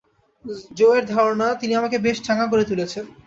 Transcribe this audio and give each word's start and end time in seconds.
জো-এর 0.75 1.03
ধারণা 1.07 1.47
তিনি 1.55 1.73
আমাকে 1.75 1.97
বেশ 2.05 2.17
চাঙা 2.23 2.45
করে 2.51 2.63
তুলেছেন। 2.65 3.05